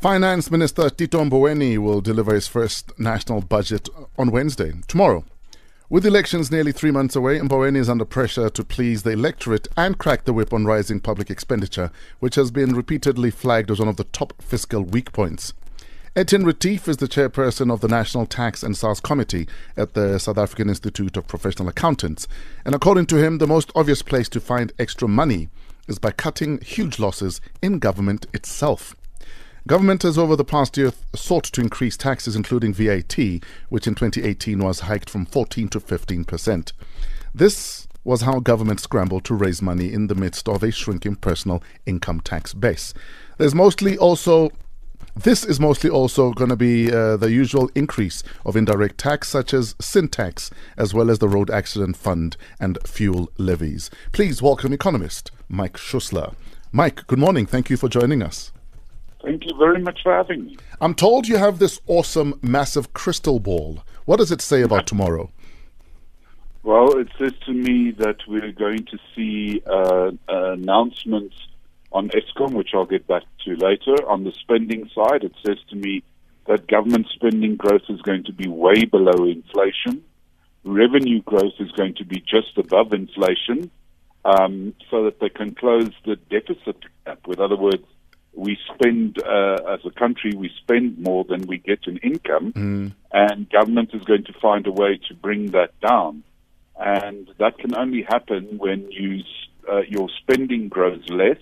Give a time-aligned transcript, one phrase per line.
[0.00, 5.24] Finance Minister Tito Mboweni will deliver his first national budget on Wednesday, tomorrow.
[5.90, 9.98] With elections nearly three months away, Mboweni is under pressure to please the electorate and
[9.98, 11.90] crack the whip on rising public expenditure,
[12.20, 15.52] which has been repeatedly flagged as one of the top fiscal weak points.
[16.14, 20.38] Etienne Retief is the chairperson of the National Tax and SARS Committee at the South
[20.38, 22.28] African Institute of Professional Accountants.
[22.64, 25.48] And according to him, the most obvious place to find extra money
[25.88, 28.94] is by cutting huge losses in government itself.
[29.68, 33.18] Government has over the past year sought to increase taxes, including VAT,
[33.68, 36.72] which in 2018 was hiked from 14 to 15 percent.
[37.34, 41.62] This was how government scrambled to raise money in the midst of a shrinking personal
[41.84, 42.94] income tax base.
[43.36, 44.48] There's mostly also
[45.14, 49.52] this is mostly also going to be uh, the usual increase of indirect tax, such
[49.52, 53.90] as sin tax, as well as the road accident fund and fuel levies.
[54.12, 56.34] Please welcome economist Mike Schussler.
[56.72, 57.44] Mike, good morning.
[57.44, 58.50] Thank you for joining us.
[59.22, 60.56] Thank you very much for having me.
[60.80, 63.82] I'm told you have this awesome, massive crystal ball.
[64.04, 65.30] What does it say about tomorrow?
[66.62, 71.36] Well, it says to me that we're going to see uh, announcements
[71.92, 73.94] on Eskom, which I'll get back to later.
[74.06, 76.02] On the spending side, it says to me
[76.46, 80.04] that government spending growth is going to be way below inflation.
[80.64, 83.70] Revenue growth is going to be just above inflation
[84.24, 87.26] um, so that they can close the deficit gap.
[87.26, 87.84] With other words,
[88.38, 92.92] we spend uh, as a country we spend more than we get in income, mm.
[93.12, 96.22] and government is going to find a way to bring that down,
[96.78, 99.22] and that can only happen when you
[99.70, 101.40] uh, your spending grows less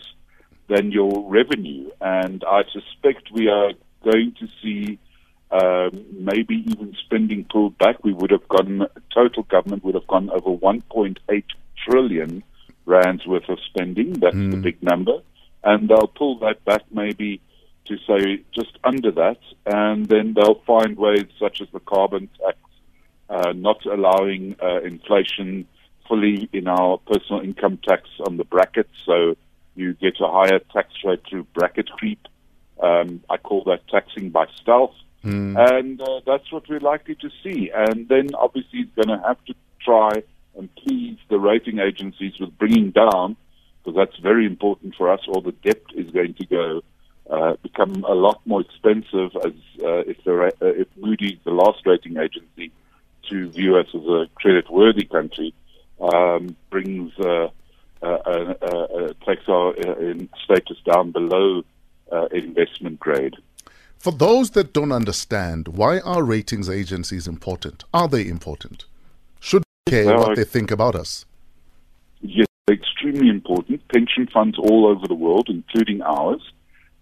[0.68, 4.98] than your revenue, and I suspect we are going to see.
[5.48, 10.28] Um, maybe even spending pulled back, we would have gone, total government would have gone
[10.28, 11.44] over 1.8
[11.88, 12.42] trillion
[12.84, 14.14] rands worth of spending.
[14.14, 14.50] That's mm.
[14.50, 15.20] the big number
[15.66, 17.42] and they'll pull that back maybe
[17.86, 22.58] to say just under that, and then they'll find ways such as the carbon tax,
[23.28, 25.66] uh, not allowing uh, inflation
[26.08, 29.36] fully in our personal income tax on the bracket, so
[29.74, 32.26] you get a higher tax rate through bracket creep.
[32.82, 34.94] Um, I call that taxing by stealth.
[35.24, 35.56] Mm.
[35.56, 37.70] And uh, that's what we're likely to see.
[37.74, 40.10] And then obviously it's going to have to try
[40.56, 43.36] and please the rating agencies with bringing down
[43.86, 46.82] because that's very important for us, or the debt is going to go
[47.30, 49.52] uh, become a lot more expensive as
[49.82, 52.72] uh, if, the, uh, if Moody's, the last rating agency,
[53.30, 55.54] to view us as a credit-worthy country,
[56.00, 57.48] um, brings uh,
[58.02, 59.74] uh, uh, takes our
[60.44, 61.62] status down below
[62.32, 63.34] investment grade.
[63.98, 67.84] For those that don't understand, why are ratings agencies important?
[67.94, 68.84] Are they important?
[69.40, 71.24] Should we care well, what they think about us?
[72.20, 73.86] Yes, extremely important.
[73.88, 76.42] Pension funds all over the world, including ours,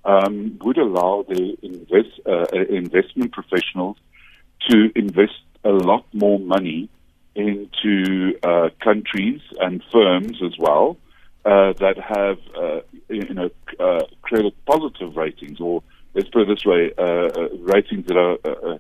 [0.05, 3.97] um, would allow the invest, uh, uh, investment professionals
[4.69, 6.91] to invest a lot more money
[7.35, 10.99] into uh, countries and firms as well
[11.47, 15.83] uh, that have, uh, you know, uh, credit positive ratings, or
[16.15, 16.93] let's put it this way,
[17.61, 18.79] ratings that are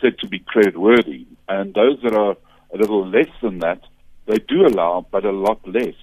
[0.00, 2.36] said to be credit worthy, and those that are
[2.72, 3.80] a little less than that,
[4.26, 5.94] they do allow, but a lot less.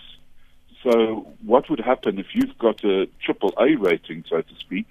[0.83, 4.87] So, what would happen if you've got a triple A rating, so to speak?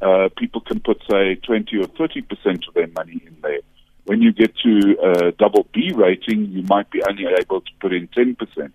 [0.00, 3.60] Uh, people can put, say, 20 or 30 percent of their money in there.
[4.04, 7.92] When you get to a double B rating, you might be only able to put
[7.92, 8.74] in 10 percent.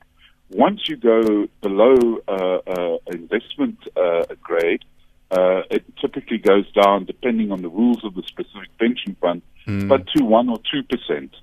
[0.50, 4.84] Once you go below uh, uh, investment uh, grade,
[5.32, 9.88] uh, it typically goes down, depending on the rules of the specific pension fund, mm.
[9.90, 11.36] but to one or two percent,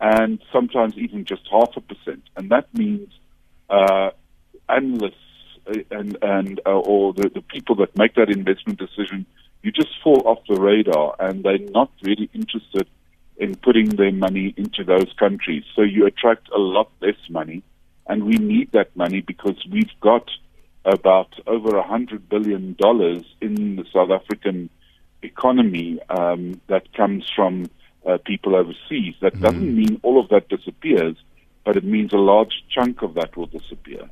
[0.00, 2.22] and sometimes even just half a percent.
[2.36, 3.08] And that means
[3.70, 4.10] uh,
[4.70, 5.16] analysts
[5.66, 9.26] uh, and and uh, or the, the people that make that investment decision,
[9.62, 12.86] you just fall off the radar, and they're not really interested
[13.36, 15.64] in putting their money into those countries.
[15.74, 17.62] So you attract a lot less money,
[18.06, 20.30] and we need that money because we've got
[20.84, 24.70] about over a hundred billion dollars in the South African
[25.22, 27.66] economy um, that comes from
[28.08, 29.14] uh, people overseas.
[29.20, 29.40] That mm.
[29.42, 31.16] doesn't mean all of that disappears,
[31.64, 34.08] but it means a large chunk of that will disappear.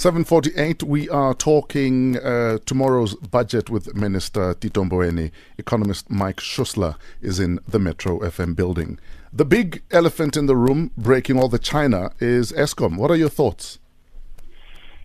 [0.00, 5.30] 748, we are talking uh, tomorrow's budget with Minister Tito Mboweni.
[5.58, 8.98] Economist Mike Schussler is in the Metro FM building.
[9.30, 12.96] The big elephant in the room, breaking all the China, is Eskom.
[12.96, 13.78] What are your thoughts?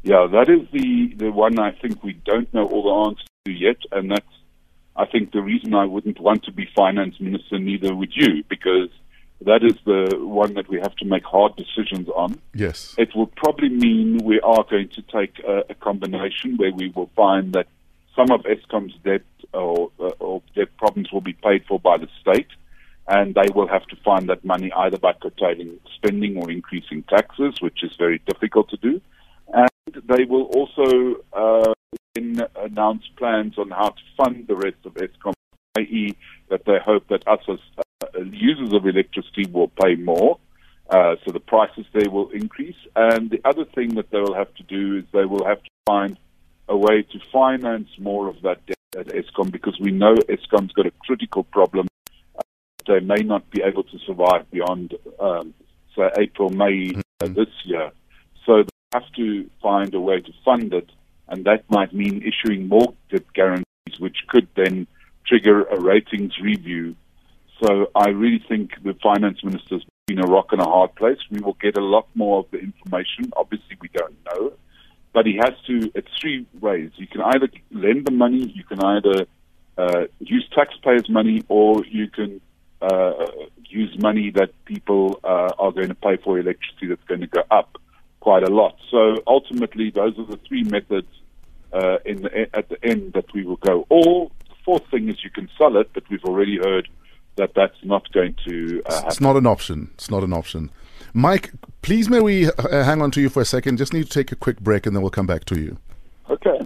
[0.04, 3.52] Yeah, that is the, the one I think we don't know all the answers to
[3.52, 4.34] yet, and that's,
[4.96, 8.88] I think, the reason I wouldn't want to be finance minister, neither would you, because–
[9.42, 12.40] that is the one that we have to make hard decisions on.
[12.54, 12.96] Yes.
[12.98, 17.10] It will probably mean we are going to take a, a combination where we will
[17.16, 17.68] find that
[18.16, 19.24] some of Eskom's debt
[19.54, 22.48] or, uh, or debt problems will be paid for by the state,
[23.08, 27.56] and they will have to find that money either by curtailing spending or increasing taxes,
[27.60, 29.02] which is very difficult to do.
[29.54, 29.70] And
[30.08, 31.74] they will also uh,
[32.16, 35.34] announce plans on how to fund the rest of Eskom,
[35.78, 36.16] i.e.,
[36.50, 37.60] that they hope that us as
[38.34, 40.40] users of electricity will pay more.
[40.90, 42.76] Uh, so the prices there will increase.
[42.96, 45.70] And the other thing that they will have to do is they will have to
[45.86, 46.18] find
[46.68, 50.86] a way to finance more of that debt at Eskom because we know Eskom's got
[50.86, 51.88] a critical problem.
[52.38, 52.42] Uh,
[52.88, 55.54] they may not be able to survive beyond, um,
[55.96, 57.92] say, April, May uh, this year.
[58.46, 60.90] So they have to find a way to fund it,
[61.28, 64.88] and that might mean issuing more debt guarantees, which could then
[65.26, 66.96] trigger a ratings review.
[67.62, 71.18] So I really think the finance minister's been a rock and a hard place.
[71.32, 73.32] We will get a lot more of the information.
[73.36, 74.54] Obviously, we don't know
[75.16, 75.90] but he has to.
[75.96, 76.92] It's three ways.
[76.98, 79.26] You can either lend the money, you can either
[79.78, 82.42] uh, use taxpayers' money, or you can
[82.82, 83.26] uh,
[83.66, 87.44] use money that people uh, are going to pay for electricity that's going to go
[87.50, 87.78] up
[88.20, 88.76] quite a lot.
[88.92, 91.08] So ultimately, those are the three methods
[91.72, 93.88] uh, in the, at the end that we will go.
[93.88, 96.90] Or the fourth thing is you can sell it, but we've already heard
[97.38, 98.82] that that's not going to.
[98.86, 99.92] Uh, it's not an option.
[99.96, 100.72] It's not an option.
[101.14, 101.52] Mike,
[101.82, 103.78] please may we uh, hang on to you for a second?
[103.78, 105.78] Just need to take a quick break and then we'll come back to you.
[106.30, 106.60] Okay.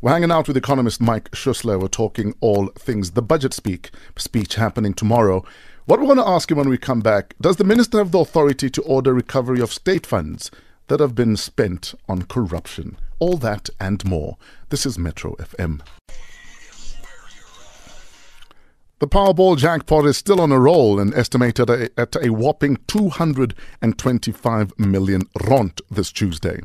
[0.00, 1.78] We're hanging out with economist Mike Schussler.
[1.80, 5.44] We're talking all things the budget speak speech happening tomorrow.
[5.84, 8.20] What we want to ask him when we come back does the minister have the
[8.20, 10.50] authority to order recovery of state funds
[10.88, 12.96] that have been spent on corruption?
[13.18, 14.38] All that and more.
[14.70, 15.82] This is Metro FM.
[19.00, 25.22] The Powerball jackpot is still on a roll and estimated at a whopping 225 million
[25.42, 26.60] rand this Tuesday.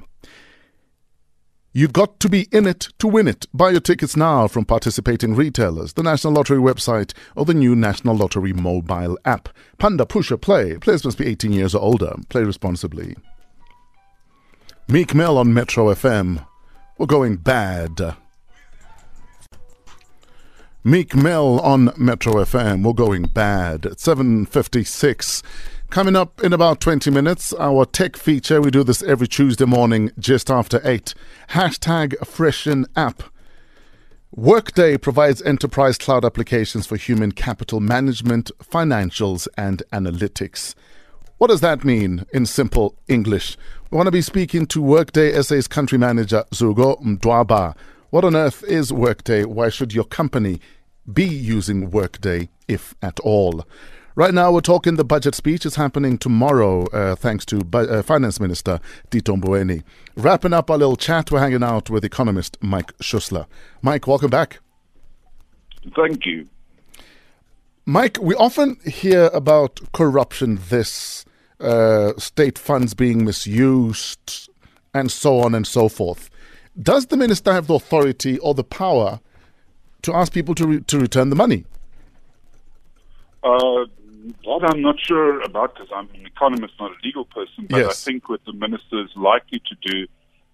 [1.72, 3.46] You've got to be in it to win it.
[3.54, 8.18] Buy your tickets now from participating retailers, the National Lottery website, or the new National
[8.18, 9.48] Lottery mobile app.
[9.78, 10.78] Panda Pusher Play.
[10.78, 12.16] Players must be 18 years or older.
[12.28, 13.16] Play responsibly.
[14.90, 16.46] Meek Mill on Metro FM.
[16.98, 18.18] We're going bad.
[20.88, 22.84] Meek Mill on Metro FM.
[22.84, 25.42] We're going bad at 7.56.
[25.90, 28.62] Coming up in about 20 minutes, our tech feature.
[28.62, 31.16] We do this every Tuesday morning just after 8.
[31.50, 33.24] Hashtag Freshen App.
[34.36, 40.76] Workday provides enterprise cloud applications for human capital management, financials, and analytics.
[41.40, 43.58] What does that mean in simple English?
[43.90, 47.76] We want to be speaking to Workday SA's country manager, Zuko Mdwaba.
[48.12, 49.46] What on earth is Workday?
[49.46, 50.62] Why should your company
[51.12, 53.66] be using Workday, if at all?
[54.18, 58.02] Right now, we're talking the budget speech is happening tomorrow, uh, thanks to Bu- uh,
[58.02, 58.80] Finance Minister
[59.12, 59.84] Tito Mboweni.
[60.16, 63.46] Wrapping up our little chat, we're hanging out with economist Mike Schussler.
[63.82, 64.60] Mike, welcome back.
[65.96, 66.48] Thank you.
[67.86, 71.26] Mike, we often hear about corruption, this
[71.60, 74.50] uh, state funds being misused,
[74.94, 76.30] and so on and so forth.
[76.82, 79.20] Does the minister have the authority or the power
[80.06, 81.66] to ask people to re- to return the money?
[83.44, 83.86] Uh,
[84.44, 87.68] that I'm not sure about because I'm an economist, not a legal person.
[87.70, 88.08] But Yes.
[88.08, 90.08] I think what the minister is likely to do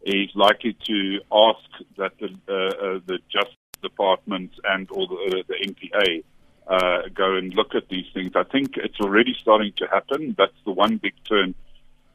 [0.04, 5.44] is likely to ask that the uh, uh, the Justice Department and or the, uh,
[5.48, 6.24] the NPA
[6.68, 8.32] uh, go and look at these things.
[8.36, 10.36] I think it's already starting to happen.
[10.38, 11.54] That's the one big turn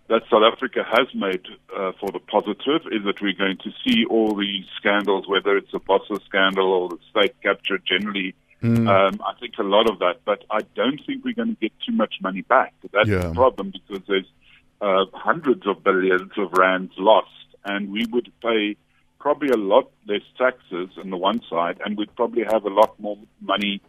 [0.09, 1.45] that South Africa has made
[1.77, 5.73] uh, for the positive is that we're going to see all these scandals, whether it's
[5.73, 8.35] the Bosasa scandal or the state capture generally.
[8.89, 11.73] Um, I think a lot of that, but I don't think we're going to get
[11.87, 12.73] too much money back.
[12.93, 13.29] That's Yeah.
[13.29, 14.27] the problem because there's
[14.81, 18.77] uh, hundreds of billions of rands lost, and we would pay
[19.19, 22.99] probably a lot less taxes on the one side, and we'd probably have a lot
[23.01, 23.81] more money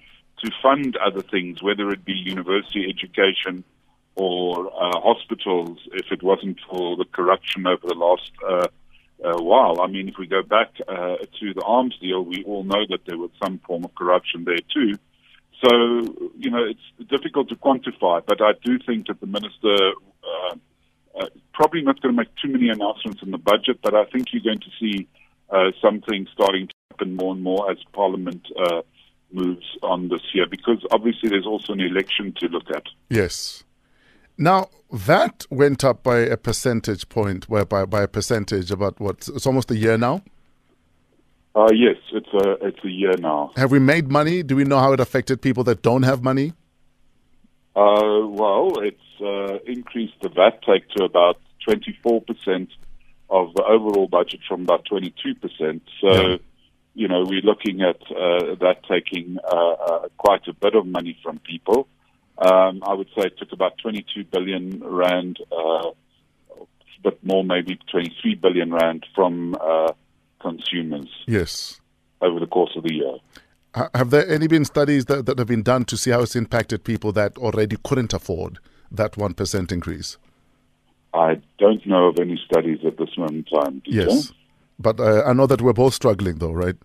[0.44, 3.64] to fund other things, whether it be university education
[4.18, 8.68] or uh, hospitals, if it wasn't for the corruption over the last uh,
[9.24, 9.80] uh, while.
[9.82, 13.06] I mean, if we go back uh, to the arms deal, we all know that
[13.06, 14.94] there was some form of corruption there too.
[15.64, 15.72] So,
[16.38, 19.76] you know, it's difficult to quantify, but I do think that the minister
[20.24, 20.56] uh,
[21.20, 24.28] uh, probably not going to make too many announcements in the budget, but I think
[24.32, 25.08] you're going to see
[25.50, 28.82] uh, something starting to happen more and more as Parliament uh,
[29.32, 32.84] moves on this year, because obviously there's also an election to look at.
[33.10, 33.64] Yes.
[34.38, 39.28] Now that went up by a percentage point, where by, by a percentage about what?
[39.28, 40.22] It's almost a year now.
[41.56, 43.52] Uh, yes, it's a it's a year now.
[43.56, 44.44] Have we made money?
[44.44, 46.54] Do we know how it affected people that don't have money?
[47.76, 52.68] Uh, well, it's uh, increased the VAT take to about 24%
[53.30, 55.82] of the overall budget from about 22%.
[56.02, 56.38] So, Yeah.
[56.96, 61.18] you know, we're looking at uh, that taking uh, uh, quite a bit of money
[61.22, 61.88] from people.
[62.38, 65.90] Um, I would say it took about 22 billion rand, uh,
[67.04, 69.94] but more maybe 23 billion rand from uh,
[70.42, 71.08] consumers.
[71.28, 71.82] Yes.
[72.22, 73.18] Over the course of the year.
[73.94, 76.84] Have there any been studies that, that have been done to see how it's impacted
[76.84, 78.60] people that already couldn't afford
[78.92, 80.18] that 1% increase?
[81.14, 83.82] I don't know of any studies at this moment in time.
[83.86, 84.32] Yes.
[84.80, 86.76] But uh, I know that we're both struggling, though, right?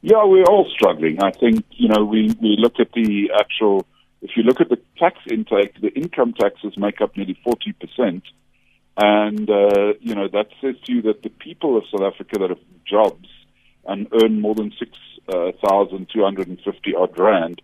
[0.00, 1.22] Yeah, we're all struggling.
[1.22, 3.84] I think, you know, we, we look at the actual,
[4.22, 8.22] if you look at the tax intake, the income taxes make up nearly 40%.
[8.96, 12.50] And, uh, you know, that says to you that the people of South Africa that
[12.50, 13.28] have jobs
[13.86, 17.60] and earn more than 6,250 uh, odd rand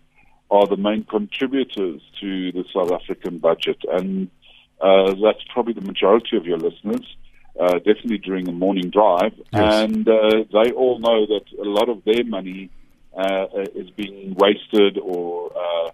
[0.51, 3.77] are the main contributors to the South African budget.
[3.89, 4.29] And
[4.81, 7.05] uh, that's probably the majority of your listeners.
[7.57, 9.73] Uh, definitely during a morning drive, yes.
[9.85, 12.69] and uh, they all know that a lot of their money
[13.17, 15.89] uh, is being wasted or uh,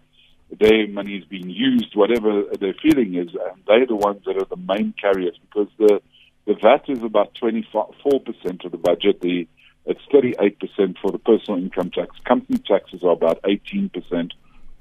[0.60, 4.46] their money is being used, whatever their feeling is, and they're the ones that are
[4.46, 6.02] the main carriers because the
[6.46, 9.22] the VAT is about 24% of the budget.
[9.22, 9.48] The
[9.86, 12.16] it's 38% for the personal income tax.
[12.26, 14.32] Company taxes are about 18%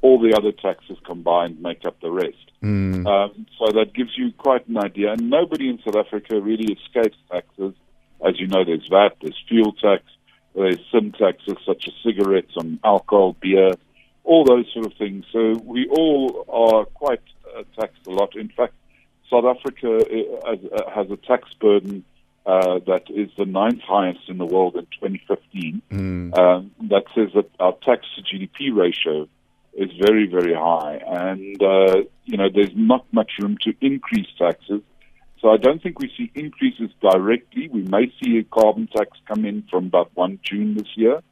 [0.03, 2.51] all the other taxes combined make up the rest.
[2.63, 3.07] Mm.
[3.07, 5.13] Um, so that gives you quite an idea.
[5.13, 7.75] And nobody in South Africa really escapes taxes.
[8.27, 10.05] As you know, there's VAT, there's fuel tax,
[10.55, 13.73] there's sin taxes such as cigarettes and alcohol, beer,
[14.25, 15.25] all those sort of things.
[15.33, 17.23] So we all are quite
[17.57, 18.37] uh, taxed a lot.
[18.37, 18.75] In fact,
[19.31, 22.05] South Africa uh, uh has a tax burden
[22.47, 25.83] uh, that is the ninth highest in the world in 2015.
[25.91, 26.39] Mm.
[26.39, 29.29] Um, that says that our tax to GDP ratio
[29.81, 31.01] is very, very high.
[31.07, 34.83] And, uh, you know, there's not much room to increase taxes.
[35.41, 37.69] So I don't think we see increases directly.
[37.69, 41.23] We may see a carbon tax come in from about 1 June this year.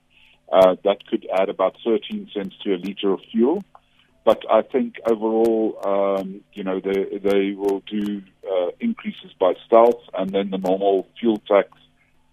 [0.50, 3.62] Uh, that could add about 13 cents to a liter of fuel.
[4.24, 10.00] But I think overall, um, you know, they, they will do uh, increases by stealth
[10.14, 11.68] and then the normal fuel tax,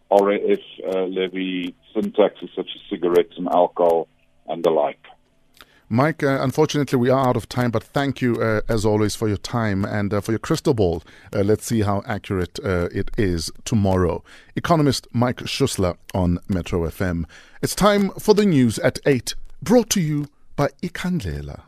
[0.09, 0.59] RAF
[0.93, 4.07] uh, levy, sin taxes such as cigarettes and alcohol
[4.47, 5.05] and the like.
[5.87, 9.27] Mike, uh, unfortunately, we are out of time, but thank you, uh, as always, for
[9.27, 11.03] your time and uh, for your crystal ball.
[11.31, 14.23] Uh, let's see how accurate uh, it is tomorrow.
[14.55, 17.25] Economist Mike Schussler on Metro FM.
[17.61, 21.61] It's time for the news at 8, brought to you by Ikandlela.